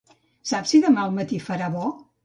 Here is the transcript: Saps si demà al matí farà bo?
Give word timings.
Saps 0.51 0.73
si 0.75 0.81
demà 0.87 1.05
al 1.05 1.15
matí 1.21 1.43
farà 1.51 1.73
bo? 1.79 1.97